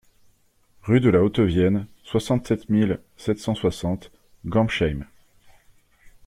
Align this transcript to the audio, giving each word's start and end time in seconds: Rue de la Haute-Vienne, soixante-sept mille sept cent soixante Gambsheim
Rue 0.81 0.99
de 0.99 1.11
la 1.11 1.21
Haute-Vienne, 1.21 1.85
soixante-sept 2.01 2.69
mille 2.71 3.01
sept 3.17 3.37
cent 3.37 3.53
soixante 3.53 4.11
Gambsheim 4.47 5.05